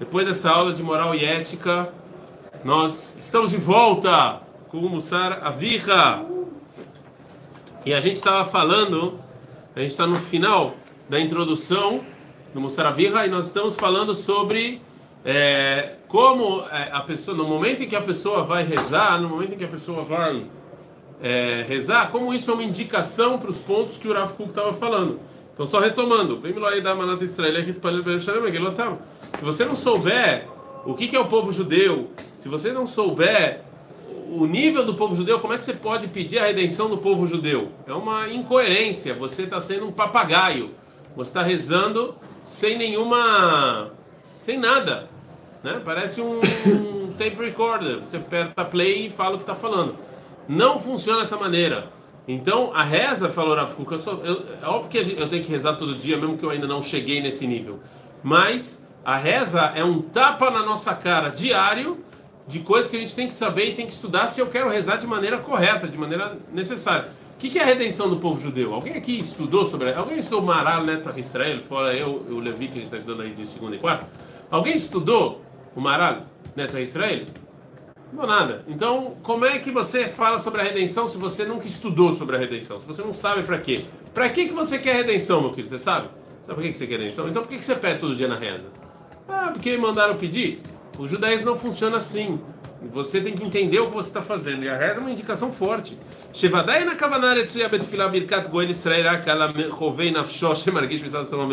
[0.00, 1.92] Depois dessa aula de moral e ética,
[2.64, 6.24] nós estamos de volta com o Mussar Avirra.
[7.84, 9.20] E a gente estava falando,
[9.76, 10.72] a gente está no final
[11.06, 12.00] da introdução
[12.54, 14.80] do Mussar Avirra e nós estamos falando sobre
[15.22, 19.52] é, como é, a pessoa, no momento em que a pessoa vai rezar, no momento
[19.52, 20.46] em que a pessoa vai
[21.22, 24.72] é, rezar, como isso é uma indicação para os pontos que o Rav Kuk estava
[24.72, 25.20] falando.
[25.60, 30.48] Então, só retomando, vem lá e dá manata Israel, se você não souber
[30.86, 33.60] o que é o povo judeu, se você não souber
[34.30, 37.26] o nível do povo judeu, como é que você pode pedir a redenção do povo
[37.26, 37.72] judeu?
[37.86, 40.70] É uma incoerência, você está sendo um papagaio,
[41.14, 43.90] você está rezando sem nenhuma.
[44.40, 45.10] sem nada.
[45.62, 45.78] Né?
[45.84, 49.94] Parece um, um tape recorder, você aperta play e fala o que está falando.
[50.48, 51.99] Não funciona dessa maneira.
[52.28, 56.16] Então, a reza, falou Rav Kuk, é óbvio que eu tenho que rezar todo dia,
[56.16, 57.80] mesmo que eu ainda não cheguei nesse nível.
[58.22, 61.98] Mas a reza é um tapa na nossa cara diário
[62.46, 64.68] de coisas que a gente tem que saber e tem que estudar se eu quero
[64.68, 67.08] rezar de maneira correta, de maneira necessária.
[67.34, 68.74] O que é a redenção do povo judeu?
[68.74, 72.72] Alguém aqui estudou sobre Alguém estudou Maral Netzach Israel, fora eu e o Levi que
[72.72, 74.06] a gente está estudando aí de segunda e quarta?
[74.50, 75.40] Alguém estudou
[75.74, 77.24] o Maral Netzach Israel?
[78.12, 78.64] Não nada.
[78.66, 82.38] Então, como é que você fala sobre a redenção se você nunca estudou sobre a
[82.38, 82.80] redenção?
[82.80, 83.84] Se você não sabe para quê?
[84.12, 85.68] Para que, que você quer redenção, meu querido?
[85.68, 86.08] Você sabe?
[86.42, 87.28] Sabe por que, que você quer redenção?
[87.28, 88.68] Então, por que, que você pede todo dia na reza?
[89.28, 90.60] Ah, porque mandaram pedir?
[90.98, 92.40] O judaísmo não funciona assim.
[92.82, 94.64] Você tem que entender o que você está fazendo.
[94.64, 95.98] E a reza é uma indicação forte.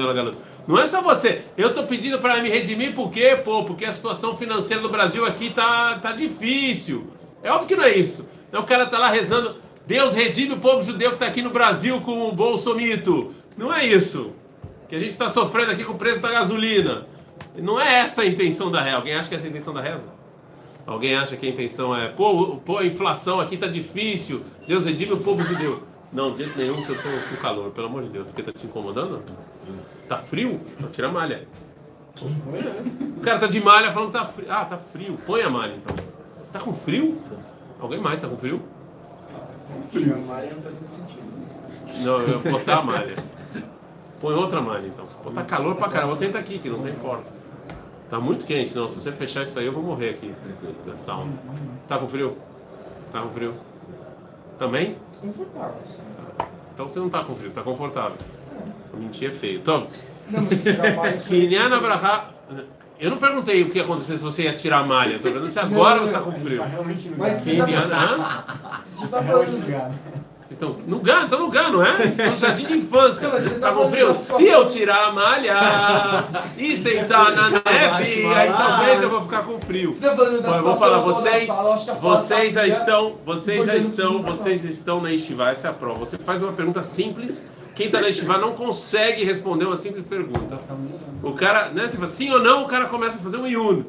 [0.06, 0.14] na
[0.66, 1.42] Não é só você.
[1.58, 3.38] Eu estou pedindo para me redimir por quê?
[3.44, 7.08] Pô, porque a situação financeira do Brasil aqui tá, tá difícil.
[7.44, 8.28] É óbvio que não é isso.
[8.48, 11.50] Então o cara está lá rezando, Deus redime o povo judeu que está aqui no
[11.50, 13.34] Brasil com o bolsomito.
[13.58, 14.32] Não é isso.
[14.88, 17.06] Que a gente está sofrendo aqui com o preço da gasolina.
[17.58, 18.96] Não é essa a intenção da reza.
[18.96, 20.17] Alguém acha que é essa a intenção da reza?
[20.88, 25.12] Alguém acha que a intenção é, pô, pô a inflação aqui tá difícil, Deus redime
[25.12, 25.84] o povo judeu.
[26.14, 28.28] Não, de jeito nenhum que eu tô com calor, pelo amor de Deus.
[28.28, 29.22] Porque tá te incomodando?
[30.08, 30.62] Tá frio?
[30.78, 31.46] Então tira a malha.
[33.18, 34.48] O cara tá de malha falando que tá frio.
[34.50, 35.18] Ah, tá frio.
[35.28, 35.96] Põe a malha então.
[36.42, 37.22] Você tá com frio?
[37.80, 38.62] Alguém mais tá com frio?
[39.92, 40.16] Frio.
[40.16, 42.04] A malha não faz muito sentido.
[42.06, 43.16] Não, eu vou botar a malha.
[44.22, 45.06] Põe outra malha então.
[45.22, 46.16] Botar calor pra caramba.
[46.16, 47.30] Você senta aqui, que não tem porta.
[48.10, 48.88] Tá muito quente, não.
[48.90, 50.34] Se você fechar isso aí, eu vou morrer aqui
[50.86, 51.34] da sauna.
[51.82, 52.38] Você tá com frio?
[53.12, 53.54] Tá com frio?
[54.58, 54.96] Também?
[55.22, 56.02] Confortável, sim.
[56.74, 58.18] Então você não tá com frio, você tá confortável.
[58.94, 59.60] Mentir é feio.
[59.60, 59.88] Então,
[60.30, 60.42] Não,
[60.96, 62.34] mas tirar.
[63.00, 65.18] Eu não perguntei o que ia acontecer se você ia tirar a malha.
[65.18, 66.64] Tô perguntando se agora você tá com frio.
[66.64, 67.66] Realmente não Mas você tá.
[67.66, 68.84] Hã?
[68.84, 70.27] Você tá falando.
[70.48, 72.06] Vocês estão no GAN, estão no GAN, não é?
[72.06, 73.28] Estão no jardim de infância.
[73.28, 74.16] Mas você Tá tá frio?
[74.16, 75.54] Se eu tirar a malha
[76.58, 79.92] e sentar na neve, aí talvez eu vou ficar com frio.
[79.92, 81.50] Você tá falando da eu vou falar, vocês,
[82.00, 82.68] vocês tá já fria.
[82.68, 86.00] estão, vocês já estão, tá vocês estão na Estivá, essa é a prova.
[86.00, 87.44] Você faz uma pergunta simples,
[87.76, 90.58] quem está na Estivá não consegue responder uma simples pergunta.
[91.22, 93.84] O cara, né, você fala sim ou não, o cara começa a fazer um yun.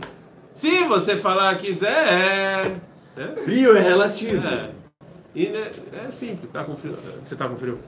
[0.51, 2.73] Se você falar quiser, é...
[3.17, 3.35] né?
[3.45, 4.45] Frio é relativo.
[4.45, 4.78] É.
[5.38, 5.71] E né,
[6.04, 6.97] é simples, tá com frio.
[7.22, 7.78] Você tá com frio?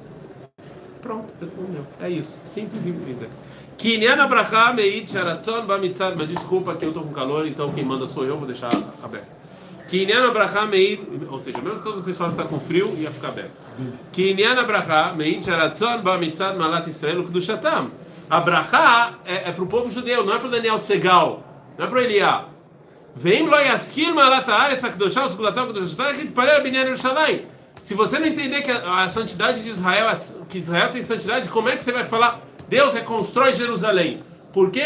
[1.02, 1.84] Pronto, respondeu.
[2.00, 2.38] É isso.
[2.44, 3.28] Simples e simples.
[3.76, 6.14] Kinyan Abraham Meit Sharatzon Bamitzad.
[6.16, 8.70] Mas desculpa que eu tô com calor, então quem manda sou eu, vou deixar
[9.02, 9.26] aberto.
[9.88, 11.02] Kinyan Abraham Meit.
[11.28, 13.50] Ou seja, mesmo todos vocês falam que está com frio, ia ficar aberto.
[14.12, 17.90] Kinyan Abraham Meit Sharatzon Bamitzad Malat Israel Kudushatam.
[18.30, 21.42] Abrahá é, é para o povo judeu, não é para Daniel Segal,
[21.76, 22.49] não é para Eliá.
[27.82, 30.08] Se você não entender que a, santidade de Israel,
[30.48, 34.22] que Israel tem santidade, como é que você vai falar Deus reconstrói Jerusalém?
[34.52, 34.82] Por que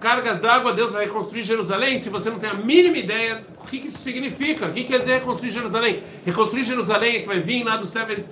[0.00, 3.78] cargas d'água Deus vai reconstruir Jerusalém se você não tem a mínima ideia o que,
[3.78, 4.66] que isso significa?
[4.66, 6.02] O que quer dizer reconstruir Jerusalém?
[6.24, 8.22] Reconstruir Jerusalém é que vai vir lá do Seven...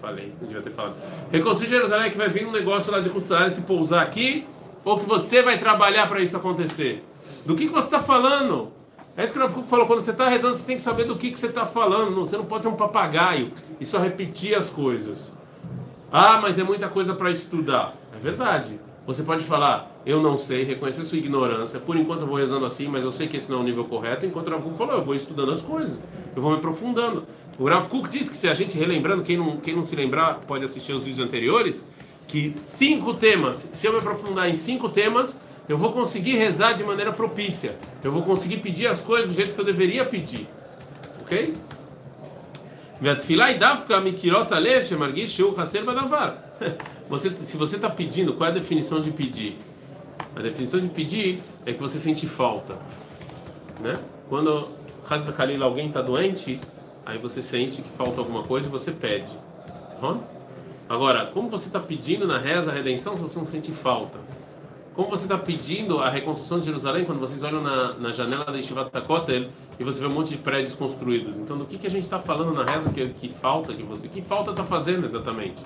[0.00, 0.96] Falei, não devia ter falado.
[1.30, 4.46] Reconstruir Jerusalém é que vai vir um negócio lá de cultural se pousar aqui
[4.82, 7.04] ou que você vai trabalhar para isso acontecer?
[7.44, 8.72] Do que, que você está falando?
[9.16, 11.16] É isso que o Rav falou, quando você está rezando, você tem que saber do
[11.16, 12.20] que, que você está falando.
[12.20, 15.32] Você não pode ser um papagaio e só repetir as coisas.
[16.12, 17.96] Ah, mas é muita coisa para estudar.
[18.14, 18.80] É verdade.
[19.06, 21.80] Você pode falar, eu não sei, reconhecer sua ignorância.
[21.80, 23.84] Por enquanto eu vou rezando assim, mas eu sei que esse não é o nível
[23.84, 24.24] correto.
[24.24, 26.02] Enquanto o Rav Kuk falou, eu vou estudando as coisas.
[26.34, 27.24] Eu vou me aprofundando.
[27.58, 30.40] O Rav Kuk disse que se a gente relembrando, quem não, quem não se lembrar
[30.46, 31.86] pode assistir os vídeos anteriores,
[32.28, 35.38] que cinco temas, se eu me aprofundar em cinco temas,
[35.70, 39.54] eu vou conseguir rezar de maneira propícia, eu vou conseguir pedir as coisas do jeito
[39.54, 40.48] que eu deveria pedir.
[41.20, 41.56] Ok?
[47.08, 49.56] Você, se você está pedindo, qual é a definição de pedir?
[50.34, 52.76] A definição de pedir é que você sente falta.
[53.80, 53.92] Né?
[54.28, 54.68] Quando
[55.64, 56.60] alguém está doente,
[57.04, 59.32] aí você sente que falta alguma coisa e você pede.
[60.00, 60.16] Tá
[60.88, 64.18] Agora, como você está pedindo na reza a redenção se você não sente falta?
[64.94, 68.56] Como você está pedindo a reconstrução de Jerusalém quando vocês olham na, na janela da
[68.56, 69.46] Yeshivat Kotel
[69.78, 71.38] e você vê um monte de prédios construídos?
[71.38, 74.08] Então, do que, que a gente está falando na reza que, que falta que você...
[74.08, 75.62] Que falta está fazendo exatamente?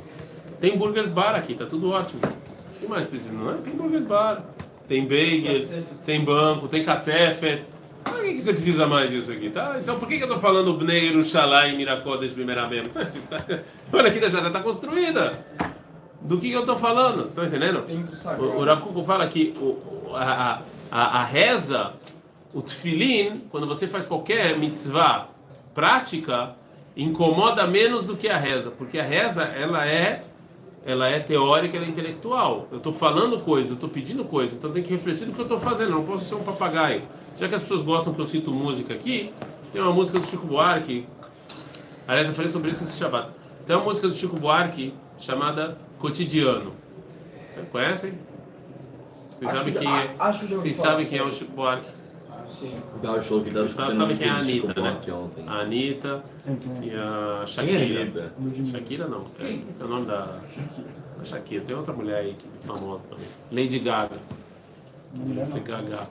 [0.60, 2.20] Tem burgers bar aqui, tá tudo ótimo.
[2.22, 3.54] O que mais precisa, não é?
[3.54, 4.44] Tem burgers bar,
[4.86, 5.72] tem bagels,
[6.04, 7.64] tem banco, tem katzefet.
[8.04, 9.78] Por que, que você precisa mais disso aqui, tá?
[9.80, 12.82] Então por que, que eu estou falando Bnei Yerushalayim Mirakodesh Bimerabem?
[13.92, 15.32] Olha aqui, a janela está construída.
[16.24, 17.18] Do que, eu estou falando?
[17.18, 17.84] Você está entendendo?
[18.42, 21.92] O, o Rav Kuk fala que o, a, a, a reza,
[22.54, 25.28] o tefilin, quando você faz qualquer mitzvah
[25.74, 26.56] prática,
[26.96, 30.24] incomoda menos do que a reza, porque a reza ela é
[30.86, 32.68] ela é teórica, ela é intelectual.
[32.70, 35.44] Eu estou falando coisa, eu estou pedindo coisa, então tem que refletir no que eu
[35.44, 35.90] estou fazendo.
[35.90, 37.02] Eu não posso ser um papagaio.
[37.38, 39.32] Já que as pessoas gostam que eu sinto música aqui,
[39.72, 41.06] tem uma música do Chico Buarque.
[42.06, 43.30] Aliás, eu falei sobre isso nesse Shabbat.
[43.66, 46.72] Tem uma música do Chico Buarque chamada Cotidiano.
[47.54, 48.12] Vocês conhecem?
[49.38, 50.14] Vocês sabem quem é?
[50.18, 51.88] Acho que já Vocês sabem quem é o Chico Buarque?
[52.50, 52.74] Sim.
[52.94, 55.00] O Gaúcho falou que sabem quem é a Anitta, né?
[55.14, 55.44] ontem.
[55.48, 58.02] A Anitta e a Quem é a Shakira.
[58.02, 58.34] Anitta?
[58.70, 59.24] Shakira não.
[59.40, 60.40] É, é o nome da
[61.22, 61.64] a Shakira.
[61.64, 63.26] Tem outra mulher aí que é famosa também.
[63.50, 64.18] Lady Gaga.
[65.46, 66.06] Ser Gaga.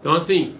[0.00, 0.54] Então assim,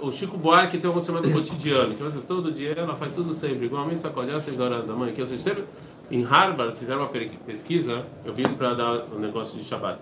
[0.00, 3.34] o Chico Buarque tem uma música chamada Cotidiano, que vocês todo dia ela faz tudo
[3.34, 5.64] sempre, igual a mim sacode às 6 horas da manhã, que vocês sempre
[6.10, 9.98] em Harvard fizeram uma pe- pesquisa, eu vi isso para dar o negócio de Shabbat,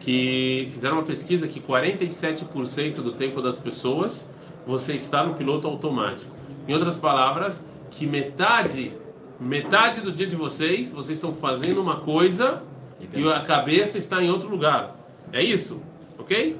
[0.00, 4.30] que fizeram uma pesquisa que 47% do tempo das pessoas
[4.66, 6.30] você está no piloto automático.
[6.68, 8.92] Em outras palavras, que metade
[9.38, 12.62] metade do dia de vocês vocês estão fazendo uma coisa
[13.00, 14.96] e a cabeça está em outro lugar.
[15.32, 15.80] É isso,
[16.18, 16.56] ok?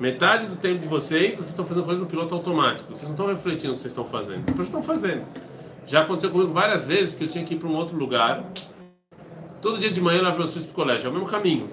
[0.00, 2.88] Metade do tempo de vocês, vocês estão fazendo coisas no piloto automático.
[2.92, 4.44] Vocês não estão refletindo o que vocês estão fazendo.
[4.44, 5.22] Vocês estão fazendo.
[5.86, 8.44] Já aconteceu comigo várias vezes que eu tinha que ir para um outro lugar.
[9.60, 11.06] Todo dia de manhã eu lavo meus filhos para o colégio.
[11.06, 11.68] É o mesmo caminho.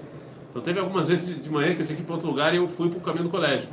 [0.50, 2.56] Então teve algumas vezes de manhã que eu tinha que ir para outro lugar e
[2.56, 3.68] eu fui para o caminho do colégio.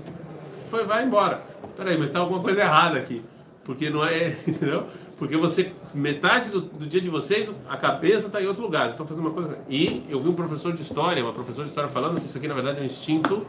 [0.69, 1.41] Foi, vai embora.
[1.75, 3.23] Peraí, mas está alguma coisa errada aqui.
[3.63, 4.85] Porque não é, entendeu?
[5.17, 8.83] Porque você, metade do, do dia de vocês, a cabeça está em outro lugar.
[8.83, 9.57] Vocês estão fazendo uma coisa.
[9.67, 12.47] E eu vi um professor de história, uma professora de história falando que isso aqui
[12.47, 13.45] na verdade é um instinto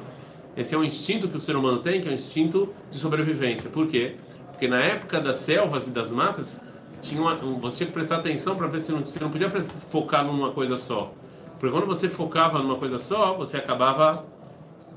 [0.59, 3.71] esse é um instinto que o ser humano tem, que é um instinto de sobrevivência.
[3.71, 4.17] Por quê?
[4.51, 6.61] Porque na época das selvas e das matas,
[7.01, 9.51] tinha uma, um- você tinha que prestar atenção para ver se não, você não podia
[9.61, 11.13] focar numa coisa só.
[11.59, 14.25] Porque quando você focava numa coisa só, você acabava.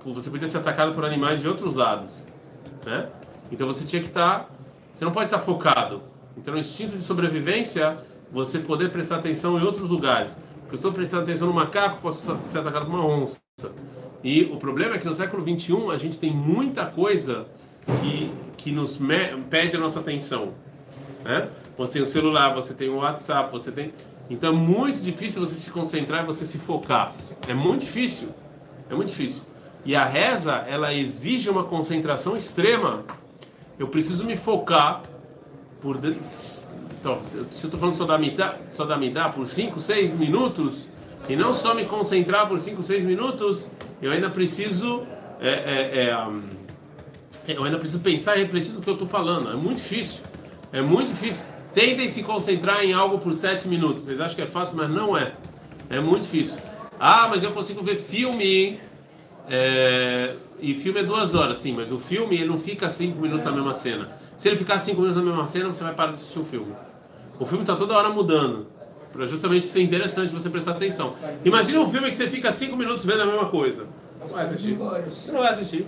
[0.05, 2.27] Você podia ser atacado por animais de outros lados.
[2.85, 3.07] Né?
[3.51, 4.49] Então você tinha que estar.
[4.93, 6.01] você não pode estar focado.
[6.37, 7.97] Então, o instinto de sobrevivência,
[8.31, 10.35] você poder prestar atenção em outros lugares.
[10.61, 13.37] Porque eu estou prestando atenção no macaco, posso ser atacado por uma onça.
[14.23, 17.45] E o problema é que no século XXI a gente tem muita coisa
[18.01, 18.97] que, que nos
[19.49, 20.53] pede a nossa atenção.
[21.23, 21.49] Né?
[21.77, 23.93] Você tem o celular, você tem o WhatsApp, você tem.
[24.29, 27.13] Então é muito difícil você se concentrar e você se focar.
[27.47, 28.29] É muito difícil.
[28.89, 29.43] É muito difícil.
[29.83, 33.03] E a reza, ela exige uma concentração extrema.
[33.79, 35.01] Eu preciso me focar
[35.81, 35.97] por.
[36.99, 40.87] Então, se eu estou falando só da midá, só da midá por 5, 6 minutos,
[41.27, 43.71] e não só me concentrar por 5, 6 minutos,
[44.01, 45.03] eu ainda preciso.
[45.39, 46.43] é, é, é, hum,
[47.47, 49.49] eu ainda preciso pensar e refletir no que eu estou falando.
[49.49, 50.21] É muito difícil.
[50.71, 51.45] É muito difícil.
[51.73, 54.03] Tentem se concentrar em algo por 7 minutos.
[54.03, 55.33] Vocês acham que é fácil, mas não é.
[55.89, 56.57] É muito difícil.
[56.99, 58.79] Ah, mas eu consigo ver filme.
[59.49, 63.45] é, e filme é duas horas, sim, mas o filme ele não fica cinco minutos
[63.45, 64.09] na mesma cena.
[64.37, 66.73] Se ele ficar cinco minutos na mesma cena, você vai parar de assistir o filme.
[67.39, 68.67] O filme está toda hora mudando.
[69.11, 71.11] Para justamente ser interessante você prestar atenção.
[71.43, 73.87] Imagina um filme que você fica cinco minutos vendo a mesma coisa.
[74.19, 74.77] Não vai assistir.
[75.09, 75.87] Você não vai assistir.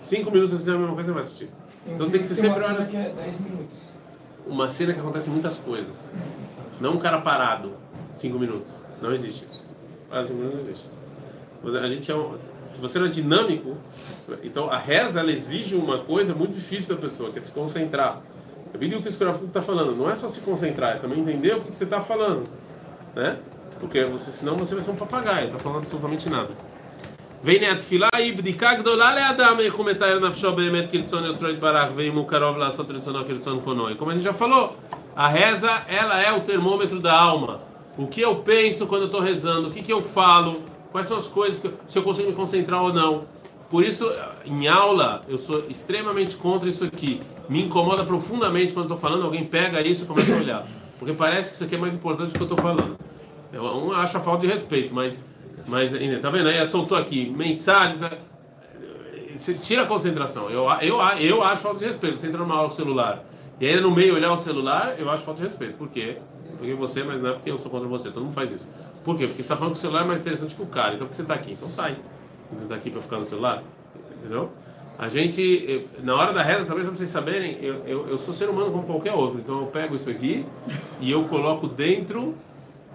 [0.00, 1.48] Cinco minutos assistindo a mesma coisa, você não vai assistir.
[1.86, 2.88] Então tem que ser sempre uma horas.
[2.88, 3.98] cena que é 10 minutos.
[4.46, 6.10] Uma cena que acontece muitas coisas.
[6.80, 7.72] Não um cara parado.
[8.14, 8.72] Cinco minutos.
[9.00, 9.64] Não existe isso.
[10.08, 10.88] Parar cinco minutos não existe.
[11.62, 13.76] Mas A gente é um, se você não é dinâmico,
[14.42, 18.20] então a reza ela exige uma coisa muito difícil da pessoa, que é se concentrar.
[18.72, 19.94] Eu vi o que o Scorafuco está falando.
[19.94, 22.48] Não é só se concentrar, é também entender o que você está falando,
[23.14, 23.38] né?
[23.78, 26.50] Porque você, senão você vai ser um papagaio, não está falando absolutamente nada.
[27.43, 32.15] והנה התפילה היא בדיקה גדולה לאדם איך הוא מתאר נפשו באמת כרצון יוצרו יתברך ואם
[32.15, 33.89] הוא קרוב לעשות רצונו כרצון קונו.
[33.89, 34.75] E como a gente já falou,
[35.15, 37.61] a reza ela é o termômetro da alma.
[37.97, 41.17] O que eu penso quando eu estou rezando, o que, que eu falo, quais são
[41.17, 43.23] as coisas que eu, se eu consigo me concentrar ou não.
[43.69, 44.11] Por isso,
[44.45, 47.21] em aula, eu sou extremamente contra isso aqui.
[47.47, 50.67] Me incomoda profundamente quando estou falando, alguém pega isso e começa a olhar.
[50.99, 52.97] Porque parece que isso aqui é mais importante do que eu estou falando.
[53.53, 55.25] Eu, um acha falta de respeito, mas
[55.70, 56.48] mas ainda, tá vendo?
[56.48, 58.02] Aí soltou aqui mensagens.
[58.02, 58.18] eh,
[59.36, 60.50] Você tira a concentração.
[60.50, 62.18] Eu, eu, eu acho falta de respeito.
[62.18, 63.24] Você entra numa aula com o celular
[63.60, 65.76] e aí no meio olhar o celular, eu acho falta de respeito.
[65.76, 66.16] Por quê?
[66.58, 68.10] Porque você, mas não é porque eu sou contra você.
[68.10, 68.68] Todo mundo faz isso.
[69.04, 69.26] Por quê?
[69.26, 70.94] Porque você está falando que o celular é mais interessante que o cara.
[70.94, 71.52] Então por que você está aqui?
[71.52, 71.96] Então sai.
[72.52, 73.62] Você está aqui para ficar no celular?
[74.18, 74.50] Entendeu?
[74.98, 78.70] A gente, na hora da reza, talvez vocês saberem, eu, eu, eu sou ser humano
[78.70, 79.38] como qualquer outro.
[79.38, 80.44] Então eu pego isso aqui
[81.00, 82.34] e eu coloco dentro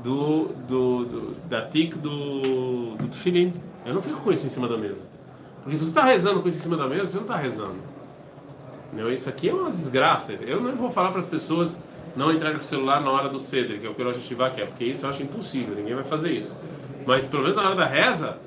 [0.04, 3.54] do, do, do- da tic do, do tefilim.
[3.86, 5.02] Eu não fico com isso em cima da mesa.
[5.64, 7.76] Porque se você está rezando com isso em cima da mesa, você não está rezando.
[8.88, 9.12] Entendeu?
[9.12, 10.34] Isso aqui é uma desgraça.
[10.34, 11.82] Eu não vou falar para as pessoas
[12.16, 14.18] não entrarem com o celular na hora do ceder, que é o que o Rosh
[14.18, 16.56] Hashiva quer, porque isso eu acho impossível, ninguém vai fazer isso.
[17.06, 18.38] Mas pelo menos na hora da reza,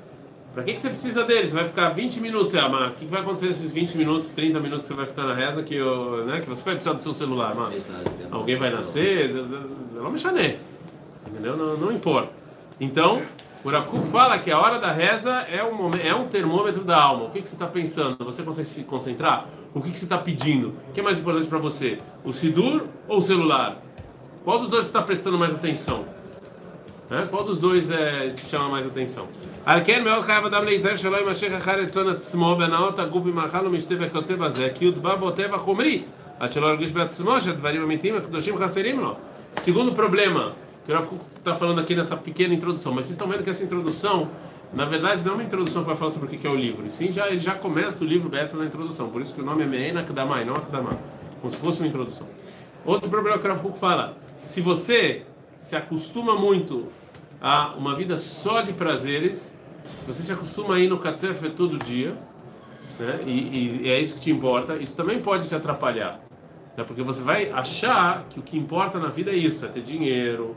[0.55, 1.49] para que, que você precisa deles?
[1.51, 4.31] Você vai ficar 20 minutos, ah, mas o que que vai acontecer nesses 20 minutos,
[4.31, 6.95] 30 minutos que você vai ficar na reza que, eu, né, que você vai precisar
[6.95, 7.69] do seu celular, mano?
[8.31, 9.31] Alguém vai nascer,
[9.93, 10.57] não me chané.
[11.38, 11.56] Entendeu?
[11.56, 12.30] Não, não importa.
[12.80, 13.22] Então,
[13.64, 16.84] o Rav Kuk fala que a hora da reza é um, momento, é um termômetro
[16.84, 17.24] da alma.
[17.24, 18.24] O que, que você está pensando?
[18.24, 19.46] Você consegue se concentrar?
[19.72, 20.74] O que, que você está pedindo?
[20.88, 21.98] O que é mais importante para você?
[22.24, 23.80] O Sidur ou o celular?
[24.44, 26.04] Qual dos dois você está prestando mais atenção?
[27.08, 27.26] Né?
[27.30, 29.26] Qual dos dois é, te chama mais atenção?
[29.66, 33.94] על כן מאוד חייב אדם להיזהר שלא יימשך אחר רצון עצמו בהנאות הגוף ממאכל ומשתה
[34.00, 36.02] וכיוצא בזה כי יוטבע בו טבע חומרי
[36.40, 39.14] עד שלא ירגיש בעצמו שהדברים האמיתיים הקדושים חסרים לו.
[39.54, 40.52] Segundo problema,
[40.85, 44.29] que eu está falando aqui nessa pequena introdução, mas vocês estão vendo que essa introdução,
[44.73, 46.89] na verdade, não é uma introdução para falar sobre o que é o livro, e
[46.89, 49.63] sim já, ele já começa o livro Betsa na introdução, por isso que o nome
[49.63, 50.97] é Meena Akdamai, não Akdamai,
[51.41, 52.27] como se fosse uma introdução.
[52.85, 55.23] Outro problema que o Rav fala, se você
[55.57, 56.87] se acostuma muito
[57.41, 59.55] a uma vida só de prazeres,
[59.99, 62.15] se você se acostuma a ir no Katzef todo dia,
[62.97, 66.19] né, e, e é isso que te importa, isso também pode te atrapalhar.
[66.75, 69.81] Né, porque você vai achar que o que importa na vida é isso, é ter
[69.81, 70.55] dinheiro,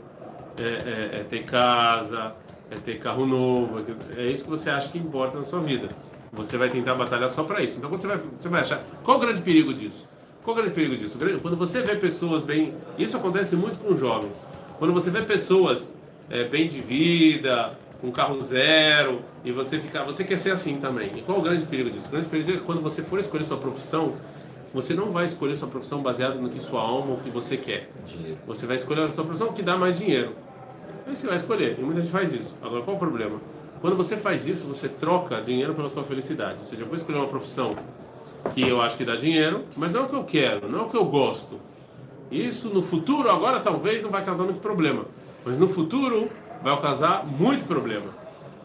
[0.59, 2.33] é, é- é ter casa,
[2.71, 3.79] é ter carro novo,
[4.17, 5.87] é- é isso que você acha que importa na sua vida.
[6.31, 7.77] Você vai tentar batalhar só para isso.
[7.77, 10.09] Então quando você vai, você vai achar, qual o grande perigo disso?
[10.43, 11.17] Qual o grande perigo disso?
[11.41, 14.39] Quando você vê pessoas bem, isso acontece muito com jovens.
[14.79, 15.95] Quando você vê pessoas
[16.29, 21.09] é, bem de vida, com carro zero, e você fica, você quer ser assim também.
[21.15, 22.07] E qual o grande perigo disso?
[22.07, 24.15] O grande perigo é quando você for escolher sua profissão,
[24.73, 27.91] você não vai escolher sua profissão baseada no que sua alma, o que você quer.
[28.07, 28.37] Dinheiro.
[28.47, 30.35] Você vai escolher a sua profissão que dá mais dinheiro.
[31.05, 31.77] Aí você vai escolher.
[31.77, 32.57] E muita gente faz isso.
[32.61, 33.39] Agora, qual o problema?
[33.81, 36.59] Quando você faz isso, você troca dinheiro pela sua felicidade.
[36.59, 37.75] Ou seja, eu vou escolher uma profissão
[38.53, 40.81] que eu acho que dá dinheiro, mas não é o que eu quero, não é
[40.83, 41.59] o que eu gosto.
[42.31, 45.05] Isso no futuro, agora talvez não vai causar muito problema.
[45.45, 46.29] Mas no futuro
[46.63, 48.07] vai causar muito problema.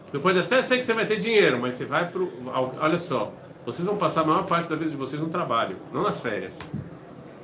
[0.05, 2.31] Porque pode até ser que você vai ter dinheiro, mas você vai pro.
[2.79, 3.31] Olha só,
[3.71, 6.57] vocês vão passar a maior parte da vida de vocês no trabalho, não nas férias.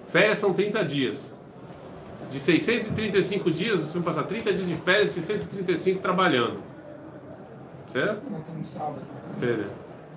[0.09, 1.35] Férias são 30 dias.
[2.29, 6.59] De 635 dias, vocês vão passar 30 dias de férias e 635 trabalhando.
[7.87, 8.23] Certo?
[8.29, 9.01] Não tem um sábado.
[9.31, 9.65] Você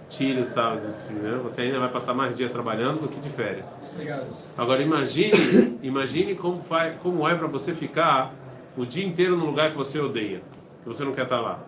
[0.09, 1.39] tira os sábados, né?
[1.43, 3.69] Você ainda vai passar mais dias trabalhando do que de férias.
[3.93, 4.27] Obrigado.
[4.57, 8.33] Agora imagine, imagine como, faz, como é para você ficar
[8.77, 10.41] o dia inteiro num lugar que você odeia,
[10.83, 11.59] que você não quer estar lá,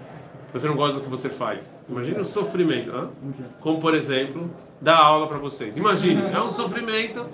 [0.53, 1.83] você não gosta do que você faz.
[1.89, 3.09] Imagine o sofrimento, hã?
[3.59, 5.77] como por exemplo dar aula para vocês.
[5.77, 7.25] Imagine, é um sofrimento,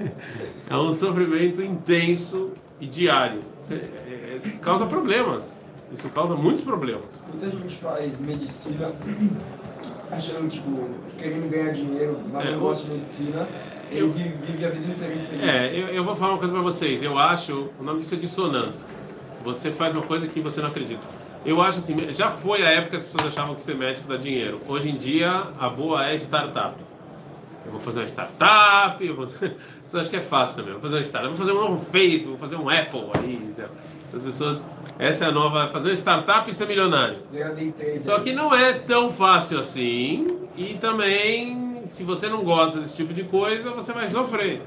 [0.70, 3.40] é um sofrimento intenso e diário.
[3.62, 5.60] Você, é, é, isso causa problemas.
[5.92, 7.22] Isso causa muitos problemas.
[7.32, 8.90] Muita gente faz medicina
[10.10, 13.48] achando, tipo, querendo ganhar dinheiro, mas É, não gosta de medicina.
[13.90, 15.44] eu- e vive, vive a vida inteira infeliz.
[15.44, 17.02] É, eu, eu vou falar uma coisa pra vocês.
[17.02, 18.86] Eu acho, o nome disso é dissonância.
[19.44, 21.02] Você faz uma coisa que você não acredita.
[21.44, 24.16] Eu acho assim, já foi a época que as pessoas achavam que ser médico dá
[24.16, 24.60] dinheiro.
[24.66, 26.74] Hoje em dia, a boa é startup.
[27.64, 29.24] Eu vou fazer uma startup, eu vou...
[29.26, 29.54] as pessoas
[29.94, 30.72] acham que é fácil também.
[30.72, 33.10] Eu vou fazer uma startup, eu vou fazer um novo Facebook, vou fazer um Apple
[33.18, 33.52] aí.
[34.12, 34.66] As pessoas,
[34.98, 37.18] essa é a nova, fazer uma startup e ser milionário.
[37.98, 40.38] Só que não é tão fácil assim.
[40.56, 44.62] E também, se você não gosta desse tipo de coisa, você vai sofrer.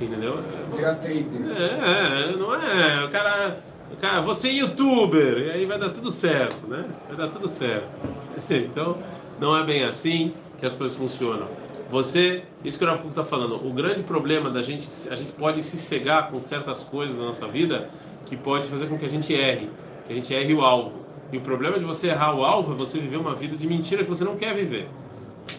[0.00, 0.42] Entendeu?
[0.74, 1.24] Virar trader.
[1.56, 3.04] É, é, não é.
[3.04, 3.58] O cara,
[4.00, 6.84] cara, você é youtuber, e aí vai dar tudo certo, né?
[7.06, 7.88] Vai dar tudo certo.
[8.50, 8.96] Então,
[9.38, 11.48] não é bem assim que as coisas funcionam.
[11.90, 15.62] Você, isso que o Rafa está falando, o grande problema da gente, a gente pode
[15.62, 17.88] se cegar com certas coisas na nossa vida
[18.26, 19.70] que pode fazer com que a gente erre,
[20.06, 21.08] que a gente erre o alvo.
[21.32, 24.02] E o problema de você errar o alvo é você viver uma vida de mentira
[24.02, 24.88] que você não quer viver.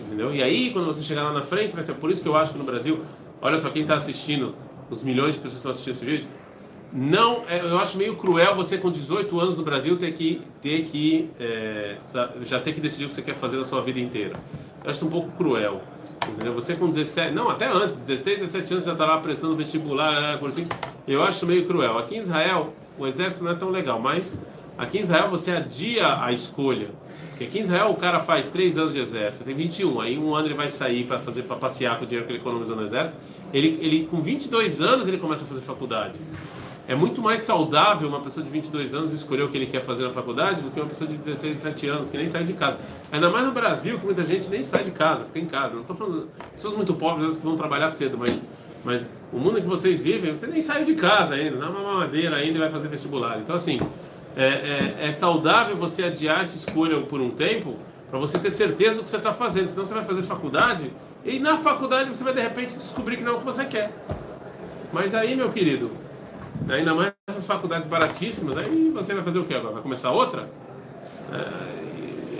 [0.01, 0.33] Entendeu?
[0.33, 2.51] E aí, quando você chegar lá na frente, vai ser por isso que eu acho
[2.51, 2.99] que no Brasil,
[3.41, 4.53] olha só, quem está assistindo,
[4.89, 6.27] os milhões de pessoas que estão assistindo esse vídeo,
[6.91, 10.83] não, é, eu acho meio cruel você com 18 anos no Brasil ter que, ter
[10.83, 11.97] que é,
[12.43, 14.33] já ter que decidir o que você quer fazer na sua vida inteira.
[14.83, 15.81] Eu acho um pouco cruel.
[16.27, 16.53] Entendeu?
[16.53, 20.47] Você com 17, não, até antes, 16, 17 anos já está lá prestando vestibular, por
[20.47, 20.67] assim.
[21.07, 21.97] Eu acho meio cruel.
[21.97, 24.39] Aqui em Israel, o exército não é tão legal, mas
[24.79, 26.91] Aqui em Israel você adia a escolha.
[27.31, 30.33] Porque aqui em Israel o cara faz três anos de exército, tem 21, aí um
[30.33, 32.83] ano ele vai sair para fazer para passear com o dinheiro que ele economizou no
[32.83, 33.17] exército.
[33.53, 36.17] Ele, ele com 22 anos ele começa a fazer faculdade.
[36.89, 40.01] É muito mais saudável uma pessoa de 22 anos escolher o que ele quer fazer
[40.01, 42.79] na faculdade do que uma pessoa de 16, 17 anos que nem sai de casa.
[43.11, 45.75] Ainda mais no Brasil, que muita gente nem sai de casa, fica em casa.
[45.75, 48.43] Não estou falando pessoas muito pobres que vão trabalhar cedo, mas
[48.83, 52.37] mas o mundo que vocês vivem, você nem saiu de casa ainda, é uma mamadeira
[52.37, 53.37] ainda e vai fazer vestibular.
[53.37, 53.79] Então assim,
[54.35, 57.77] é, é, é saudável você adiar essa escolha por um tempo
[58.09, 59.67] para você ter certeza do que você está fazendo.
[59.67, 60.91] Senão você vai fazer faculdade
[61.23, 63.91] e na faculdade você vai de repente descobrir que não é o que você quer.
[64.91, 65.91] Mas aí, meu querido,
[66.67, 69.75] ainda mais essas faculdades baratíssimas, aí você vai fazer o quê agora?
[69.75, 70.49] Vai começar outra?
[71.31, 71.79] É,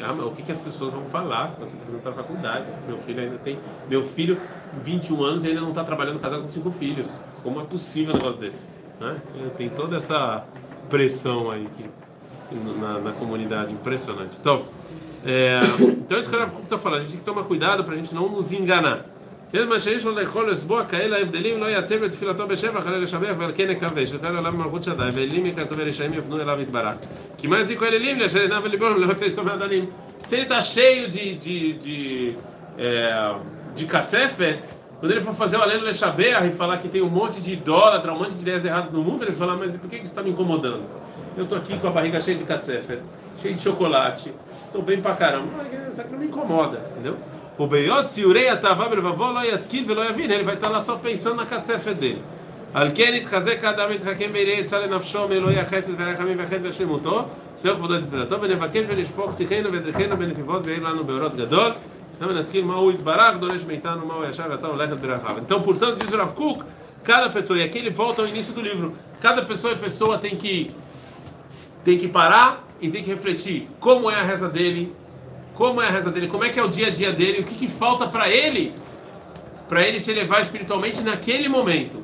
[0.04, 2.72] ah, o que, que as pessoas vão falar você está fazendo a faculdade?
[2.88, 3.60] Meu filho ainda tem.
[3.90, 4.40] Meu filho,
[4.84, 7.22] 21 anos, e ainda não está trabalhando casado com cinco filhos.
[7.44, 8.68] Como é possível um negócio desse?
[9.00, 9.22] Né?
[9.58, 10.44] Tem toda essa
[10.90, 11.90] pressão aí que,
[12.80, 14.38] na, na comunidade, impressionante.
[14.40, 14.66] Então,
[15.26, 17.98] é, então isso que o está falando, a gente tem que tomar cuidado para a
[17.98, 19.06] gente não nos enganar.
[19.69, 23.53] מה שיש לו לאכול לסבוע כאלה ההבדלים לא יעצב את תפילתו בשבח אלא לשבח ועל
[23.55, 26.95] כן יקווה שתן עליו מלכות שדי ואלים יקרתו ורשעים יפנו אליו יתברך
[27.39, 29.85] כי מה יזיקו אל אלים לאשר עיניו וליבו לא יקרה סוף מהדנים
[30.25, 32.37] se ele está cheio de de de,
[32.79, 33.35] é,
[33.77, 34.61] de catzefet
[34.99, 38.11] quando ele for fazer o Aleno Lechaber e falar que tem um monte de idólatra,
[38.11, 40.31] um monte de ideias erradas no mundo, ele fala, mas por que isso está me
[40.31, 40.85] incomodando?
[41.37, 43.03] Eu estou aqui com a barriga cheia de catzefet,
[43.37, 44.33] cheia de chocolate,
[44.65, 47.19] estou bem pra caramba, mas isso aqui não me incomoda, entendeu?
[47.59, 50.97] O Beyot, se urei atavá belvavó, lo yaskin velo yavin, ele vai estar lá só
[50.97, 52.23] pensando na catzefet dele.
[52.75, 57.23] על כן יתחזק האדם ויתחכם בעירי עצה לנפשו מאלוהי החסד והרחמים והחסד ושלמותו,
[57.63, 61.73] שאו כבודו את תפילתו, ונבקש ונשפוך שיחנו ודרכנו בנתיבות ויהיה לנו באורות גדול.
[62.17, 65.39] Então, Menaskim, Maú Itbarach, Doresh Meitano, Maú Yashar, Atal, Lechat Berachav.
[65.41, 66.63] Então, portanto, diz o Rav Kuk,
[67.03, 70.37] cada pessoa, e aqui ele volta ao início do livro, cada pessoa e pessoa tem
[70.37, 70.71] que,
[71.83, 74.95] tem que parar e tem que refletir como é a reza dele,
[75.60, 77.44] como é a reza dele, como é que é o dia a dia dele, o
[77.44, 78.74] que, que falta para ele,
[79.68, 82.02] para ele se elevar espiritualmente naquele momento.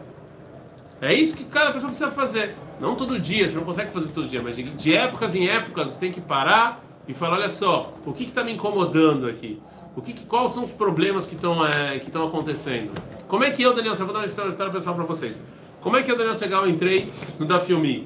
[1.02, 2.54] É isso que cada pessoa precisa fazer.
[2.82, 5.88] Não todo dia, você não consegue fazer todo dia, mas de, de épocas em épocas
[5.88, 9.58] você tem que parar e falar: olha só, o que está me incomodando aqui?
[9.96, 12.92] O que, quais são os problemas que estão é, que acontecendo?
[13.26, 15.42] Como é que eu, Daniel, eu vou dar uma história, história pessoal para vocês.
[15.80, 18.06] Como é que eu, Daniel Segal, entrei no da Filmi?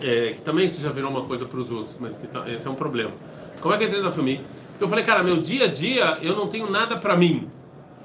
[0.00, 2.68] É, que também isso já virou uma coisa para os outros, mas que tá, esse
[2.68, 3.10] é um problema.
[3.60, 4.40] Como é que eu entrei na Filmi?
[4.80, 7.48] Eu falei, cara, meu dia a dia eu não tenho nada para mim,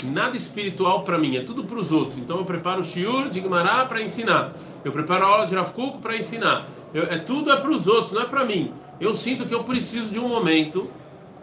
[0.04, 2.18] nada espiritual para mim, é tudo para os outros.
[2.18, 5.72] Então eu preparo o shiur de Guimará para ensinar, eu preparo a aula de Rav
[6.02, 6.68] para ensinar.
[6.94, 8.72] Eu, é tudo é para os outros, não é para mim.
[9.00, 10.90] Eu sinto que eu preciso de um momento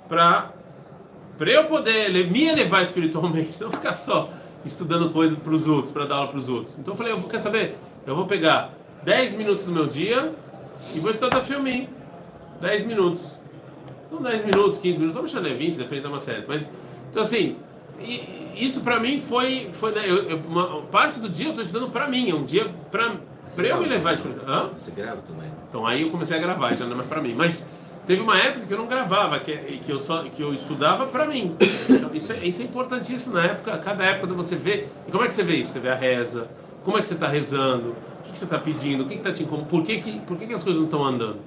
[0.08, 0.52] para
[1.36, 4.28] para eu poder me elevar espiritualmente, não ficar só
[4.64, 6.78] estudando coisas para os outros, para dar aula para os outros.
[6.78, 7.76] Então eu falei, eu quer saber?
[8.06, 8.72] Eu vou pegar
[9.02, 10.32] 10 minutos do meu dia
[10.94, 11.88] e vou estudar filminho.
[12.60, 13.41] 10 minutos.
[14.12, 16.44] Então 10 minutos, 15 minutos, vamos chamar 20, depende da uma série.
[16.46, 16.70] Mas,
[17.10, 17.56] então assim,
[18.54, 21.90] isso para mim foi, foi né, eu, eu, uma parte do dia eu estou estudando
[21.90, 23.16] para mim, é um dia para
[23.56, 24.74] eu me levar espiritualmente.
[24.78, 25.50] Você grava também?
[25.66, 27.34] Então aí eu comecei a gravar, já não é mais para mim.
[27.34, 27.70] Mas
[28.06, 31.24] Teve uma época que eu não gravava, que, que, eu, só, que eu estudava para
[31.24, 31.54] mim.
[31.88, 34.88] Então, isso, é, isso é importantíssimo na época, cada época de você vê.
[35.06, 35.70] E como é que você vê isso?
[35.70, 36.48] Você vê a reza,
[36.82, 39.32] como é que você está rezando, o que, que você está pedindo, o que está
[39.32, 41.38] te incomodando, por, que, que, por que, que as coisas não estão andando.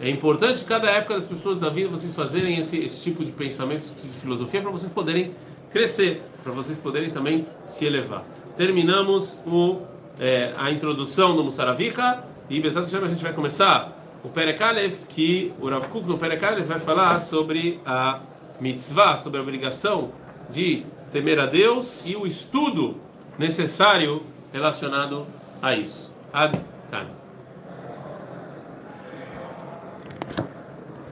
[0.00, 3.78] É importante cada época das pessoas da vida vocês fazerem esse, esse tipo de pensamento,
[3.78, 5.32] esse tipo de filosofia, para vocês poderem
[5.72, 8.24] crescer, para vocês poderem também se elevar.
[8.56, 9.80] Terminamos o,
[10.20, 15.52] é, a introdução do Musaravika e Bezat Hashem a gente vai começar o Perekalef, que
[15.60, 18.20] o Rav Kuk no Perekalef vai falar sobre a
[18.60, 20.12] mitzvah, sobre a obrigação
[20.48, 22.96] de temer a Deus e o estudo
[23.38, 25.26] necessário relacionado
[25.60, 26.12] a isso.
[26.32, 26.58] Ad
[26.90, 27.27] -kan.